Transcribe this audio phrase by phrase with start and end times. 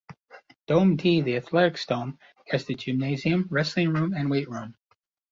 [0.65, 2.17] Dome D, the athletics dome,
[2.47, 4.73] has the gymnasium, wrestling room and weight room.